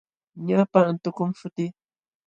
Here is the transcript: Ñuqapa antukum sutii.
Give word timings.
Ñuqapa 0.45 0.79
antukum 0.89 1.29
sutii. 1.39 1.69